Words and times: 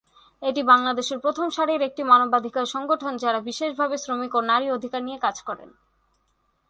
এটি 0.41 0.61
বাংলাদেশের 0.63 1.19
প্রথম 1.19 1.47
সারির 1.49 1.81
একটি 1.81 2.01
মানবাধিকার 2.03 2.65
সংগঠন 2.65 3.13
যারা 3.17 3.39
বিশেষভাবে 3.39 3.95
শ্রমিক 3.97 4.31
ও 4.35 4.39
নারী 4.41 4.67
অধিকার 4.71 5.01
নিয়ে 5.03 5.19
কাজ 5.19 5.37
করেন। 5.41 5.69